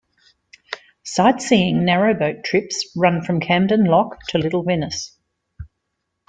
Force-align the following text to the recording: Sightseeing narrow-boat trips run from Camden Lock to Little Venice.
Sightseeing 1.03 1.85
narrow-boat 1.85 2.43
trips 2.43 2.91
run 2.97 3.21
from 3.23 3.39
Camden 3.39 3.83
Lock 3.83 4.17
to 4.29 4.39
Little 4.39 4.63
Venice. 4.63 5.15